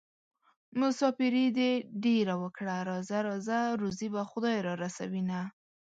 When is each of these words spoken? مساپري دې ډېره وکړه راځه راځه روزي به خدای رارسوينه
مساپري 0.79 1.45
دې 1.57 1.71
ډېره 2.05 2.33
وکړه 2.43 2.75
راځه 2.89 3.17
راځه 3.27 3.59
روزي 3.81 4.07
به 4.13 4.21
خدای 4.31 4.57
رارسوينه 4.67 5.39